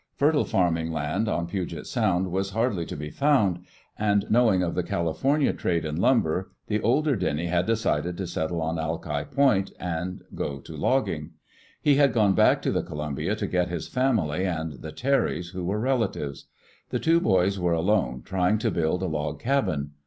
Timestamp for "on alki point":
8.63-9.71